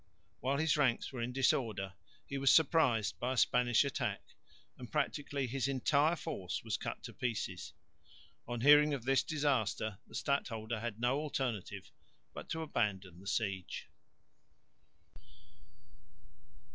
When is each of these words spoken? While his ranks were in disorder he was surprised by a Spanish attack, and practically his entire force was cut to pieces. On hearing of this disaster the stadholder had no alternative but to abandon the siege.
While 0.39 0.57
his 0.57 0.77
ranks 0.77 1.13
were 1.13 1.21
in 1.21 1.31
disorder 1.31 1.93
he 2.25 2.39
was 2.39 2.51
surprised 2.51 3.19
by 3.19 3.33
a 3.33 3.37
Spanish 3.37 3.85
attack, 3.85 4.23
and 4.75 4.91
practically 4.91 5.45
his 5.45 5.67
entire 5.67 6.15
force 6.15 6.63
was 6.63 6.75
cut 6.75 7.03
to 7.03 7.13
pieces. 7.13 7.73
On 8.47 8.61
hearing 8.61 8.95
of 8.95 9.05
this 9.05 9.21
disaster 9.21 9.99
the 10.07 10.15
stadholder 10.15 10.79
had 10.79 10.99
no 10.99 11.19
alternative 11.19 11.91
but 12.33 12.49
to 12.49 12.63
abandon 12.63 13.19
the 13.19 13.27
siege. 13.27 13.89